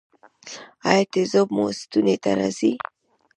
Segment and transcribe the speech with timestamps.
[0.89, 2.71] ایا تیزاب مو ستوني ته راځي؟